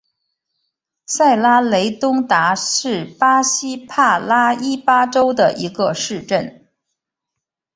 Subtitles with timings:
[1.05, 6.67] 塞拉雷东达是巴西帕拉伊巴州的一个市镇。